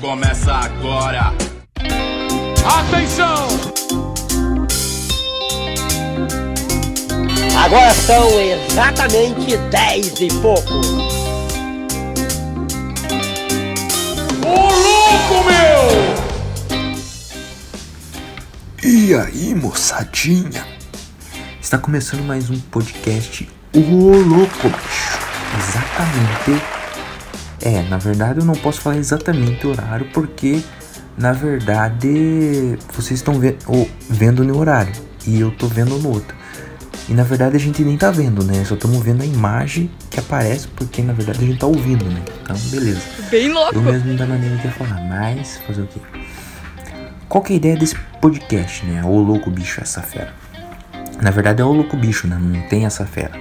começa 0.00 0.52
agora. 0.52 1.32
Atenção! 2.64 3.48
Agora 7.56 7.92
são 7.94 8.40
exatamente 8.40 9.56
10 9.56 10.20
e 10.20 10.28
pouco. 10.40 10.74
Ô 14.44 14.70
louco, 14.70 15.44
meu! 15.44 16.18
E 18.82 19.14
aí, 19.14 19.54
moçadinha? 19.54 20.66
Está 21.60 21.76
começando 21.76 22.22
mais 22.22 22.48
um 22.48 22.58
podcast 22.58 23.48
O 23.74 23.80
Louco, 23.80 24.68
bicho. 24.68 25.18
Exatamente. 25.58 26.77
É, 27.60 27.82
na 27.82 27.98
verdade 27.98 28.40
eu 28.40 28.44
não 28.44 28.54
posso 28.54 28.80
falar 28.80 28.96
exatamente 28.96 29.66
o 29.66 29.70
horário 29.70 30.06
porque, 30.12 30.62
na 31.16 31.32
verdade, 31.32 32.78
vocês 32.92 33.18
estão 33.18 33.38
ve 33.38 33.56
vendo 34.08 34.44
no 34.44 34.58
horário 34.58 34.92
e 35.26 35.40
eu 35.40 35.50
tô 35.50 35.66
vendo 35.66 35.98
no 35.98 36.08
outro. 36.08 36.36
E 37.08 37.14
na 37.14 37.22
verdade 37.22 37.56
a 37.56 37.58
gente 37.60 37.82
nem 37.82 37.96
tá 37.96 38.10
vendo, 38.10 38.44
né? 38.44 38.64
Só 38.64 38.74
estamos 38.74 39.02
vendo 39.02 39.22
a 39.22 39.26
imagem 39.26 39.90
que 40.10 40.20
aparece 40.20 40.68
porque 40.68 41.02
na 41.02 41.14
verdade 41.14 41.42
a 41.42 41.46
gente 41.46 41.58
tá 41.58 41.66
ouvindo, 41.66 42.04
né? 42.04 42.22
Então, 42.42 42.56
beleza. 42.70 43.00
Bem 43.30 43.50
louco. 43.50 43.74
Eu 43.74 43.82
mesmo 43.82 44.14
da 44.14 44.26
maneira 44.26 44.56
que 44.58 44.66
ia 44.66 44.72
falar, 44.72 45.00
mas 45.08 45.56
fazer 45.66 45.82
o 45.82 45.86
quê? 45.86 46.00
Qual 47.28 47.42
que 47.42 47.52
é 47.52 47.54
a 47.54 47.56
ideia 47.56 47.76
desse 47.76 47.94
podcast, 48.20 48.84
né? 48.84 49.02
O 49.04 49.18
louco 49.18 49.50
bicho, 49.50 49.80
essa 49.80 50.02
fera. 50.02 50.34
Na 51.20 51.30
verdade 51.30 51.62
é 51.62 51.64
o 51.64 51.72
louco 51.72 51.96
bicho, 51.96 52.26
né? 52.26 52.38
Não 52.40 52.60
tem 52.68 52.84
essa 52.84 53.04
fera. 53.06 53.32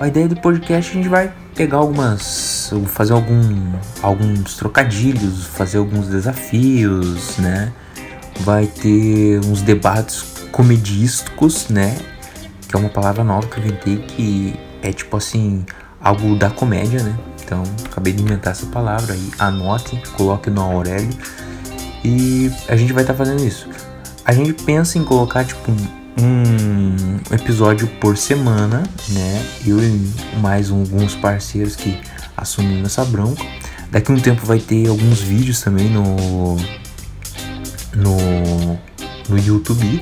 A 0.00 0.08
ideia 0.08 0.26
do 0.26 0.34
podcast 0.34 0.92
a 0.92 0.94
gente 0.94 1.10
vai 1.10 1.30
pegar 1.54 1.76
algumas. 1.76 2.72
fazer 2.86 3.12
algum, 3.12 3.74
alguns 4.02 4.56
trocadilhos, 4.56 5.44
fazer 5.44 5.76
alguns 5.76 6.08
desafios, 6.08 7.36
né? 7.36 7.70
Vai 8.40 8.66
ter 8.66 9.40
uns 9.44 9.60
debates 9.60 10.22
comedísticos, 10.50 11.68
né? 11.68 11.98
Que 12.66 12.74
é 12.74 12.78
uma 12.78 12.88
palavra 12.88 13.22
nova 13.22 13.46
que 13.46 13.58
eu 13.58 13.64
inventei 13.66 13.98
que 13.98 14.58
é 14.80 14.90
tipo 14.90 15.18
assim, 15.18 15.66
algo 16.00 16.34
da 16.34 16.48
comédia, 16.48 17.02
né? 17.02 17.14
Então, 17.44 17.62
acabei 17.84 18.14
de 18.14 18.22
inventar 18.22 18.52
essa 18.52 18.64
palavra 18.64 19.12
aí. 19.12 19.30
Anote, 19.38 20.02
coloque 20.16 20.48
no 20.48 20.62
Aurélio. 20.62 21.10
E 22.02 22.50
a 22.68 22.74
gente 22.74 22.94
vai 22.94 23.02
estar 23.02 23.12
tá 23.12 23.18
fazendo 23.18 23.44
isso. 23.44 23.68
A 24.24 24.32
gente 24.32 24.54
pensa 24.64 24.96
em 24.96 25.04
colocar 25.04 25.44
tipo 25.44 25.70
um 25.70 25.99
episódio 27.30 27.86
por 28.00 28.16
semana, 28.16 28.82
né? 29.08 29.46
Eu 29.66 29.82
e 29.82 30.12
mais 30.40 30.70
alguns 30.70 31.14
parceiros 31.14 31.76
que 31.76 31.98
assumiram 32.36 32.86
essa 32.86 33.04
bronca. 33.04 33.44
Daqui 33.90 34.12
a 34.12 34.14
um 34.14 34.20
tempo 34.20 34.46
vai 34.46 34.58
ter 34.58 34.88
alguns 34.88 35.20
vídeos 35.20 35.60
também 35.60 35.88
no 35.90 36.56
no, 37.94 38.78
no 39.28 39.38
YouTube 39.38 40.00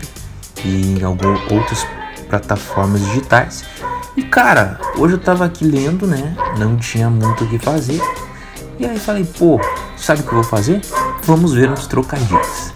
e 0.65 0.98
em 0.98 1.03
algumas 1.03 1.41
outras 1.50 1.87
plataformas 2.28 3.00
digitais. 3.06 3.65
E 4.17 4.22
cara, 4.22 4.81
hoje 4.97 5.15
eu 5.15 5.19
tava 5.19 5.45
aqui 5.45 5.65
lendo, 5.65 6.06
né? 6.06 6.37
Não 6.59 6.77
tinha 6.77 7.09
muito 7.09 7.45
o 7.45 7.48
que 7.48 7.59
fazer. 7.59 8.00
E 8.78 8.84
aí 8.84 8.98
falei, 8.98 9.25
pô, 9.25 9.61
sabe 9.97 10.20
o 10.20 10.25
que 10.25 10.28
eu 10.31 10.34
vou 10.34 10.45
fazer? 10.45 10.81
Vamos 11.25 11.55
ver 11.55 11.70
uns 11.70 11.87
trocadilhos. 11.87 12.72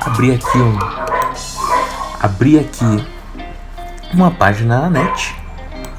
Abri 0.00 0.32
aqui 0.32 0.58
um. 0.58 1.05
Abri 2.20 2.58
aqui 2.58 3.06
uma 4.12 4.30
página 4.30 4.82
na 4.82 4.90
net. 4.90 5.34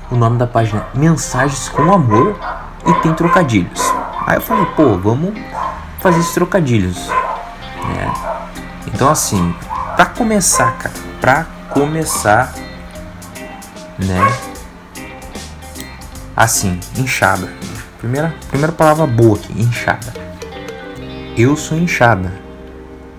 O 0.09 0.15
nome 0.15 0.37
da 0.37 0.47
página 0.47 0.85
é 0.93 0.97
Mensagens 0.97 1.69
com 1.69 1.91
Amor 1.91 2.37
e 2.85 2.93
tem 3.01 3.13
trocadilhos. 3.13 3.81
Aí 4.25 4.37
eu 4.37 4.41
falei, 4.41 4.65
pô, 4.75 4.97
vamos 4.97 5.33
fazer 5.99 6.19
esses 6.19 6.33
trocadilhos. 6.33 7.07
Né? 7.07 8.13
Então 8.87 9.09
assim, 9.09 9.53
pra 9.95 10.05
começar, 10.05 10.71
cara, 10.77 10.95
pra 11.21 11.45
começar, 11.69 12.53
né? 13.99 14.19
Assim, 16.35 16.79
inchada. 16.95 17.49
Primeira, 17.99 18.33
primeira 18.47 18.71
palavra 18.71 19.07
boa 19.07 19.37
aqui, 19.37 19.53
inchada. 19.61 20.13
Eu 21.37 21.55
sou 21.55 21.77
inchada, 21.77 22.31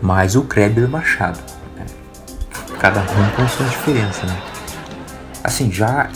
mas 0.03 0.35
o 0.35 0.43
Kreber 0.43 0.89
Machado. 0.89 1.48
Cada 2.79 3.01
um 3.01 3.31
com 3.37 3.49
sua 3.49 3.67
diferença, 3.67 4.25
né? 4.25 4.41
Assim, 5.43 5.71
já 5.73 6.09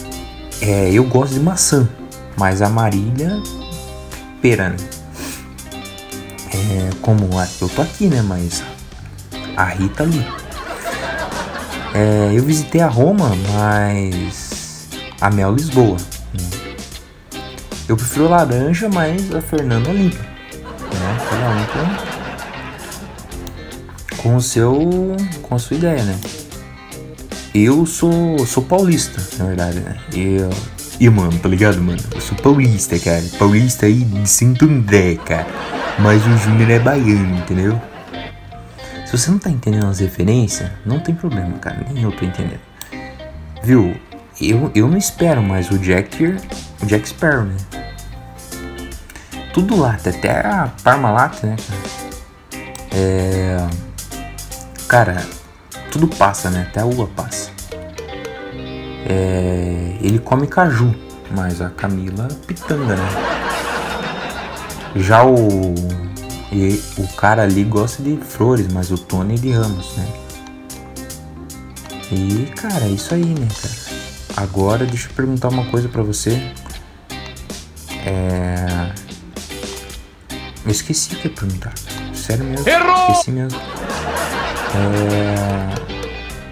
é, 0.61 0.93
eu 0.93 1.05
gosto 1.05 1.35
de 1.35 1.41
maçã, 1.41 1.89
mas 2.37 2.63
a 2.63 2.69
Marília 2.69 3.43
pera, 4.41 4.69
né? 4.69 4.77
É, 6.55 6.91
como 7.01 7.29
eu 7.61 7.69
tô 7.69 7.83
aqui, 7.83 8.07
né? 8.07 8.23
Mas 8.23 8.63
a 9.57 9.65
Rita 9.65 10.05
ali. 10.05 10.25
É, 11.95 12.31
eu 12.33 12.45
visitei 12.45 12.81
a 12.81 12.87
Roma, 12.87 13.33
mas 13.53 14.89
a 15.21 15.31
Mel 15.31 15.55
Lisboa. 15.55 15.97
Né? 16.33 16.49
Eu 17.89 17.97
prefiro 17.97 18.29
laranja, 18.29 18.89
mas 18.89 19.35
a 19.35 19.41
Fernanda 19.41 19.91
limpa. 19.91 20.23
Né? 20.23 21.19
Cada 21.29 21.49
um 21.51 21.65
com, 24.17 24.23
com 24.23 24.37
o 24.37 24.41
seu. 24.41 25.17
com 25.43 25.55
a 25.57 25.59
sua 25.59 25.77
ideia, 25.77 26.03
né? 26.05 26.19
Eu 27.55 27.85
sou, 27.85 28.47
sou 28.47 28.63
paulista, 28.63 29.21
na 29.39 29.47
verdade, 29.47 29.81
né? 29.81 29.97
Eu, 30.15 30.51
e, 30.99 31.11
mano, 31.11 31.37
tá 31.39 31.49
ligado, 31.49 31.83
mano? 31.83 32.01
Eu 32.15 32.21
sou 32.21 32.37
paulista, 32.39 32.99
cara. 32.99 33.23
Paulista 33.39 33.87
aí 33.87 34.05
de 34.05 34.29
Santo 34.29 34.65
André, 34.65 35.17
cara. 35.17 35.47
Mas 35.99 36.25
o 36.27 36.37
Júnior 36.39 36.71
é 36.71 36.79
baiano, 36.79 37.39
entendeu? 37.39 37.81
Se 39.05 39.19
você 39.19 39.31
não 39.31 39.39
tá 39.39 39.51
entendendo 39.51 39.87
as 39.87 39.99
referências, 39.99 40.71
não 40.87 41.01
tem 41.01 41.15
problema, 41.15 41.59
cara. 41.59 41.85
Nem 41.93 42.05
eu 42.05 42.13
tô 42.13 42.25
entendendo. 42.25 42.61
Viu? 43.63 43.95
Eu, 44.41 44.71
eu 44.75 44.89
não 44.89 44.97
espero 44.97 45.43
mais 45.43 45.71
o 45.71 45.79
Jack, 45.79 46.25
o 46.83 46.87
Jack 46.87 47.09
Sparrow, 47.09 47.45
né? 47.45 47.57
Tudo 49.53 49.77
lá, 49.77 49.99
até 50.03 50.41
a 50.41 50.73
Parmalat, 50.83 51.43
né, 51.43 51.57
cara? 51.57 51.81
É. 52.93 53.67
Cara, 54.89 55.27
tudo 55.93 56.09
passa, 56.09 56.51
né? 56.51 56.67
Até 56.69 56.81
a 56.81 56.87
uva 56.87 57.07
passa. 57.07 57.51
É, 59.07 59.97
ele 60.01 60.19
come 60.19 60.47
caju, 60.47 60.95
mas 61.31 61.61
a 61.61 61.69
Camila 61.69 62.29
pitanga, 62.47 62.97
né? 62.97 63.09
Já 64.97 65.25
o 65.25 65.75
e, 66.51 66.83
o 66.99 67.09
cara 67.09 67.43
ali 67.43 67.65
gosta 67.65 68.03
de 68.03 68.17
flores, 68.17 68.73
mas 68.73 68.91
o 68.91 68.99
Tony 68.99 69.39
de 69.39 69.53
ramos, 69.53 69.95
né? 69.97 70.09
E 72.11 72.47
cara, 72.57 72.85
é 72.85 72.89
isso 72.89 73.15
aí, 73.15 73.25
né, 73.25 73.49
cara? 73.61 74.45
Agora 74.45 74.87
deixa 74.87 75.09
eu 75.09 75.15
perguntar 75.15 75.49
uma 75.49 75.67
coisa 75.67 75.89
para 75.89 76.03
você. 76.03 76.53
É... 78.07 78.93
Eu 80.65 80.71
esqueci 80.71 81.15
o 81.15 81.19
que 81.19 81.29
ia 81.29 81.35
perguntar. 81.35 81.75
Sério 82.15 82.45
mesmo. 82.45 82.69
Errou! 82.69 83.11
Esqueci 83.11 83.31
mesmo. 83.31 83.61
É... 84.75 85.83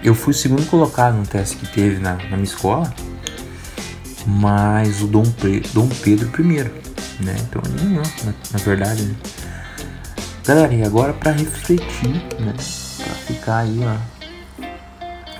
Eu 0.02 0.14
fui 0.14 0.32
o 0.32 0.36
segundo 0.36 0.64
colocado 0.66 1.14
no 1.14 1.26
teste 1.26 1.56
que 1.56 1.66
teve 1.66 1.98
na, 1.98 2.14
na 2.14 2.30
minha 2.30 2.44
escola, 2.44 2.92
mas 4.26 5.02
o 5.02 5.06
Dom. 5.06 5.24
Dom 5.72 5.88
Pedro 6.02 6.28
primeiro, 6.28 6.72
né? 7.20 7.36
Então 7.40 7.62
nem 7.78 7.96
eu, 7.96 8.02
na, 8.24 8.34
na 8.52 8.58
verdade, 8.58 9.02
né? 9.02 9.14
Galera, 10.44 10.74
e 10.74 10.82
agora 10.82 11.12
para 11.12 11.32
refletir, 11.32 12.22
né? 12.40 12.54
Pra 12.56 13.14
ficar 13.14 13.58
aí, 13.58 13.80
ó, 13.84 14.20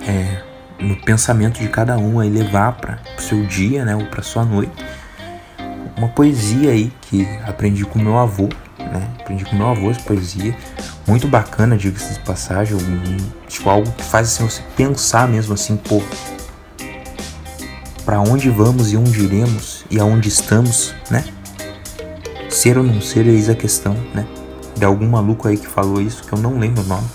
é, 0.07 0.43
no 0.79 0.95
pensamento 0.97 1.59
de 1.59 1.67
cada 1.69 1.97
um 1.97 2.19
aí, 2.19 2.29
levar 2.29 2.73
para 2.73 2.99
o 3.17 3.21
seu 3.21 3.45
dia, 3.45 3.83
né? 3.83 3.95
Ou 3.95 4.05
para 4.05 4.21
sua 4.21 4.45
noite. 4.45 4.71
Uma 5.97 6.07
poesia 6.07 6.71
aí 6.71 6.91
que 7.01 7.27
aprendi 7.45 7.83
com 7.83 7.99
meu 7.99 8.17
avô, 8.17 8.47
né? 8.79 9.07
Aprendi 9.19 9.45
com 9.45 9.55
meu 9.55 9.67
avô 9.67 9.91
essa 9.91 10.01
poesia 10.01 10.55
muito 11.11 11.27
bacana, 11.27 11.75
diga-se 11.75 12.13
de 12.13 12.19
passagem, 12.21 12.77
tipo, 13.45 13.69
algo 13.69 13.91
que 13.91 14.01
faz 14.01 14.29
assim, 14.29 14.45
você 14.45 14.61
pensar 14.77 15.27
mesmo 15.27 15.53
assim, 15.53 15.75
pô, 15.75 16.01
para 18.05 18.21
onde 18.21 18.49
vamos 18.49 18.93
e 18.93 18.97
onde 18.97 19.21
iremos 19.21 19.83
e 19.91 19.99
aonde 19.99 20.29
estamos, 20.29 20.95
né? 21.09 21.25
Ser 22.49 22.77
ou 22.77 22.83
não 22.85 23.01
ser, 23.01 23.27
eis 23.27 23.49
a 23.49 23.55
questão, 23.55 23.93
né? 24.13 24.25
De 24.77 24.85
algum 24.85 25.05
maluco 25.05 25.49
aí 25.49 25.57
que 25.57 25.67
falou 25.67 26.01
isso, 26.01 26.23
que 26.23 26.31
eu 26.31 26.39
não 26.39 26.57
lembro 26.57 26.81
o 26.81 26.87
nome. 26.87 27.07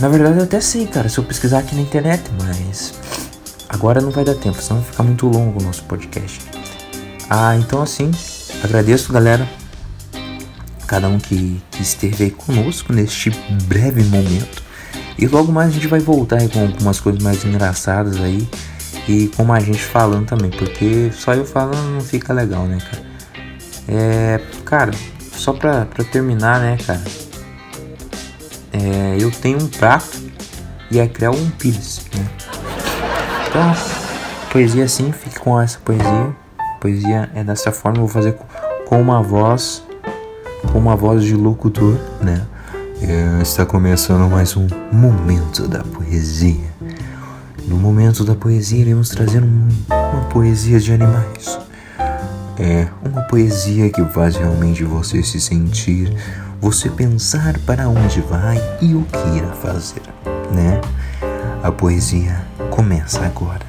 Na 0.00 0.08
verdade 0.08 0.38
eu 0.38 0.44
até 0.44 0.58
sei, 0.58 0.86
cara, 0.86 1.10
se 1.10 1.18
eu 1.18 1.24
pesquisar 1.24 1.58
aqui 1.58 1.74
na 1.74 1.82
internet, 1.82 2.22
mas 2.42 2.94
agora 3.68 4.00
não 4.00 4.10
vai 4.10 4.24
dar 4.24 4.34
tempo, 4.34 4.62
senão 4.62 4.80
vai 4.80 4.90
ficar 4.90 5.02
muito 5.02 5.26
longo 5.28 5.60
o 5.60 5.62
nosso 5.62 5.82
podcast. 5.84 6.40
Ah, 7.28 7.54
então 7.56 7.82
assim, 7.82 8.10
agradeço 8.64 9.12
galera 9.12 9.46
cada 10.88 11.06
um 11.08 11.18
que, 11.18 11.62
que 11.70 11.82
esteve 11.82 12.24
aí 12.24 12.30
conosco 12.30 12.92
neste 12.92 13.30
breve 13.66 14.02
momento. 14.04 14.62
E 15.18 15.26
logo 15.26 15.52
mais 15.52 15.68
a 15.68 15.72
gente 15.72 15.86
vai 15.86 16.00
voltar 16.00 16.40
com 16.48 16.62
algumas 16.62 16.98
coisas 16.98 17.22
mais 17.22 17.44
engraçadas 17.44 18.20
aí 18.20 18.48
e 19.06 19.28
com 19.36 19.52
a 19.52 19.60
gente 19.60 19.82
falando 19.82 20.26
também, 20.26 20.50
porque 20.50 21.10
só 21.12 21.34
eu 21.34 21.44
falando 21.44 21.94
não 21.94 22.00
fica 22.00 22.32
legal, 22.32 22.66
né, 22.66 22.78
cara? 22.78 23.06
É, 23.86 24.40
cara, 24.64 24.92
só 25.32 25.52
pra, 25.52 25.84
pra 25.86 26.04
terminar, 26.04 26.60
né, 26.60 26.78
cara? 26.86 27.02
É, 28.72 29.16
eu 29.18 29.30
tenho 29.30 29.58
um 29.58 29.68
prato 29.68 30.18
e 30.90 31.00
a 31.00 31.08
Creu 31.08 31.32
um 31.32 31.50
pires, 31.50 32.02
né? 32.14 32.26
Então, 33.48 33.74
poesia 34.50 34.84
assim, 34.84 35.12
fique 35.12 35.38
com 35.38 35.60
essa 35.60 35.78
poesia. 35.80 36.36
Poesia 36.80 37.30
é 37.34 37.42
dessa 37.42 37.72
forma, 37.72 37.98
eu 37.98 38.06
vou 38.06 38.08
fazer 38.08 38.36
com 38.86 39.00
uma 39.00 39.22
voz, 39.22 39.82
com 40.72 40.78
uma 40.78 40.96
voz 40.96 41.24
de 41.24 41.34
locutor, 41.34 41.96
né? 42.20 42.46
É, 43.00 43.42
está 43.42 43.64
começando 43.64 44.28
mais 44.28 44.56
um 44.56 44.66
momento 44.92 45.66
da 45.66 45.82
poesia. 45.82 46.68
No 47.66 47.76
momento 47.76 48.24
da 48.24 48.34
poesia, 48.34 48.80
iremos 48.80 49.08
trazer 49.10 49.42
um, 49.42 49.68
uma 49.88 50.24
poesia 50.30 50.78
de 50.80 50.92
animais. 50.92 51.58
É 52.58 52.88
uma 53.04 53.22
poesia 53.22 53.88
que 53.90 54.04
faz 54.06 54.36
realmente 54.36 54.84
você 54.84 55.22
se 55.22 55.40
sentir, 55.40 56.12
você 56.60 56.88
pensar 56.90 57.58
para 57.60 57.88
onde 57.88 58.20
vai 58.20 58.60
e 58.80 58.94
o 58.94 59.04
que 59.04 59.38
irá 59.38 59.52
fazer, 59.52 60.02
né? 60.52 60.80
A 61.62 61.70
poesia 61.70 62.44
começa 62.70 63.24
agora. 63.24 63.66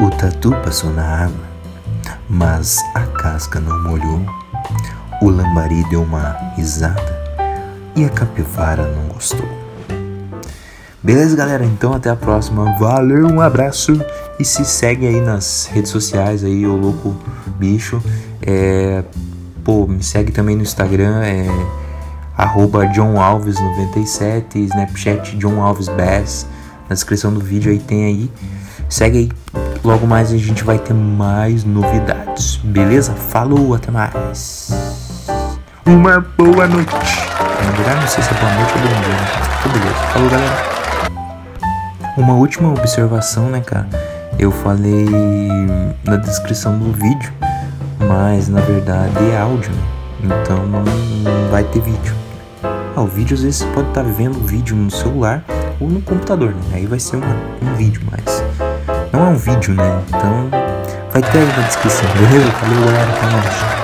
O 0.00 0.10
tatu 0.10 0.50
passou 0.64 0.92
na 0.92 1.24
água, 1.24 1.44
mas 2.28 2.78
a 2.94 3.02
casca 3.02 3.60
não 3.60 3.82
molhou. 3.84 4.20
O 5.22 5.30
lambari 5.30 5.84
deu 5.88 6.02
uma 6.02 6.36
risada 6.56 7.00
e 7.94 8.04
a 8.04 8.08
capivara 8.08 8.88
não 8.88 9.14
gostou. 9.14 9.46
Beleza, 11.00 11.36
galera? 11.36 11.64
Então 11.64 11.94
até 11.94 12.10
a 12.10 12.16
próxima. 12.16 12.76
Valeu, 12.76 13.28
um 13.28 13.40
abraço 13.40 13.92
e 14.40 14.44
se 14.44 14.64
segue 14.64 15.06
aí 15.06 15.20
nas 15.20 15.70
redes 15.72 15.92
sociais 15.92 16.42
aí, 16.42 16.66
o 16.66 16.74
louco 16.74 17.14
bicho. 17.56 18.02
É, 18.44 19.04
pô, 19.62 19.86
me 19.86 20.02
segue 20.02 20.32
também 20.32 20.56
no 20.56 20.62
Instagram, 20.62 21.22
é 21.22 21.46
arroba 22.36 22.84
John 22.88 23.20
Alves 23.20 23.60
97, 23.60 24.58
Snapchat 24.58 25.36
John 25.36 25.62
Alves 25.62 25.86
Bass. 25.86 26.48
Na 26.88 26.94
descrição 26.94 27.32
do 27.32 27.38
vídeo 27.38 27.70
aí 27.70 27.78
tem 27.78 28.06
aí. 28.06 28.30
Segue 28.88 29.18
aí. 29.18 29.32
Logo 29.84 30.04
mais 30.04 30.32
a 30.32 30.36
gente 30.36 30.64
vai 30.64 30.80
ter 30.80 30.94
mais 30.94 31.62
novidades. 31.62 32.56
Beleza? 32.56 33.12
Falou, 33.12 33.72
até 33.72 33.92
mais. 33.92 35.01
Uma 35.84 36.20
boa 36.38 36.68
noite. 36.68 36.94
Na 36.94 37.70
verdade, 37.72 38.00
não 38.00 38.06
sei 38.06 38.22
se 38.22 38.30
é 38.30 38.34
boa 38.34 38.52
noite 38.52 38.72
ou 38.72 38.80
bom 38.80 39.00
dia, 39.00 39.14
né? 39.14 39.26
Então, 39.58 39.72
beleza. 39.72 39.94
Falou, 40.12 40.30
galera. 40.30 40.72
Uma 42.16 42.34
última 42.34 42.68
observação, 42.68 43.50
né, 43.50 43.60
cara? 43.60 43.88
Eu 44.38 44.52
falei 44.52 45.06
na 46.04 46.16
descrição 46.16 46.78
do 46.78 46.92
vídeo, 46.92 47.32
mas 47.98 48.48
na 48.48 48.60
verdade 48.60 49.30
é 49.30 49.38
áudio, 49.38 49.72
né? 49.72 50.40
Então 50.42 50.64
não, 50.66 50.84
vai 51.50 51.64
ter 51.64 51.80
vídeo. 51.80 52.14
Ah, 52.94 53.00
o 53.00 53.06
vídeo 53.06 53.34
às 53.34 53.42
vezes 53.42 53.56
você 53.56 53.66
pode 53.72 53.88
estar 53.88 54.04
tá 54.04 54.08
vendo 54.08 54.36
o 54.36 54.46
vídeo 54.46 54.76
no 54.76 54.90
celular 54.90 55.42
ou 55.80 55.88
no 55.88 56.00
computador, 56.00 56.50
né? 56.50 56.62
Aí 56.74 56.86
vai 56.86 57.00
ser 57.00 57.16
uma, 57.16 57.36
um 57.60 57.74
vídeo, 57.74 58.02
mas 58.10 58.44
não 59.12 59.26
é 59.26 59.30
um 59.30 59.36
vídeo, 59.36 59.74
né? 59.74 60.02
Então 60.08 60.48
vai 61.10 61.22
ter 61.22 61.38
aí 61.38 61.46
na 61.46 61.66
descrição, 61.66 62.08
beleza? 62.12 62.50
Valeu, 62.60 62.84
galera, 62.84 63.10
até 63.10 63.26
mais. 63.32 63.81